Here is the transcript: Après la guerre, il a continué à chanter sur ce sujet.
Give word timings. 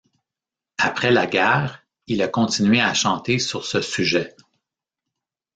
Après 0.79 1.11
la 1.11 1.27
guerre, 1.27 1.83
il 2.07 2.23
a 2.23 2.27
continué 2.27 2.81
à 2.81 2.95
chanter 2.95 3.37
sur 3.37 3.63
ce 3.65 3.81
sujet. 3.81 4.35